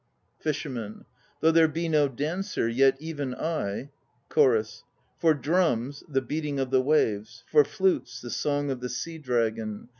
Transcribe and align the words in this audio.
FISHERMAN. 0.39 1.05
Though 1.41 1.51
there 1.51 1.67
be 1.67 1.87
no 1.87 2.07
dancer, 2.07 2.67
yet 2.67 2.97
even 2.99 3.35
I 3.35 3.91
CHORUS. 4.29 4.83
For 5.19 5.35
drums 5.35 6.03
the 6.09 6.23
beating 6.23 6.57
of 6.59 6.71
the 6.71 6.81
waves. 6.81 7.43
For 7.51 7.63
flutes 7.63 8.19
the 8.19 8.31
song 8.31 8.71
of 8.71 8.79
the 8.79 8.89
sea 8.89 9.19
dragon. 9.19 9.89